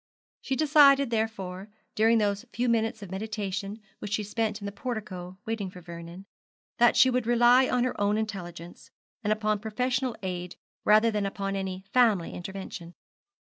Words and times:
She 0.41 0.55
decided, 0.55 1.11
therefore, 1.11 1.69
during 1.93 2.17
those 2.17 2.43
few 2.51 2.67
minutes 2.67 3.03
of 3.03 3.11
meditation 3.11 3.79
which 3.99 4.11
she 4.13 4.23
spent 4.23 4.59
in 4.59 4.65
the 4.65 4.71
portico 4.71 5.37
waiting 5.45 5.69
for 5.69 5.79
Vernon, 5.79 6.25
that 6.79 6.97
she 6.97 7.11
would 7.11 7.27
rely 7.27 7.69
on 7.69 7.83
her 7.83 8.01
own 8.01 8.17
intelligence, 8.17 8.89
and 9.23 9.31
upon 9.31 9.59
professional 9.59 10.15
aid 10.23 10.55
rather 10.85 11.11
than 11.11 11.27
upon 11.27 11.55
any 11.55 11.83
family 11.93 12.33
intervention. 12.33 12.95